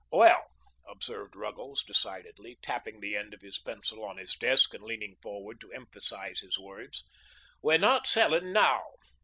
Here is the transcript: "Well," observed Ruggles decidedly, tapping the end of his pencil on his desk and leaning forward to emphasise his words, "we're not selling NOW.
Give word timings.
"Well," 0.11 0.47
observed 0.89 1.35
Ruggles 1.35 1.83
decidedly, 1.83 2.57
tapping 2.63 2.99
the 3.01 3.15
end 3.15 3.35
of 3.35 3.41
his 3.41 3.59
pencil 3.59 4.03
on 4.03 4.17
his 4.17 4.33
desk 4.33 4.73
and 4.73 4.83
leaning 4.83 5.15
forward 5.21 5.61
to 5.61 5.71
emphasise 5.73 6.39
his 6.41 6.57
words, 6.57 7.03
"we're 7.61 7.77
not 7.77 8.07
selling 8.07 8.51
NOW. 8.51 8.83